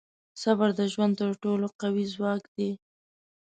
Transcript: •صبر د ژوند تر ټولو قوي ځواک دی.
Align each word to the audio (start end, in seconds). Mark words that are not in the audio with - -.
•صبر 0.41 0.69
د 0.79 0.81
ژوند 0.93 1.13
تر 1.21 1.29
ټولو 1.43 1.65
قوي 1.81 2.05
ځواک 2.13 2.43
دی. 2.55 2.69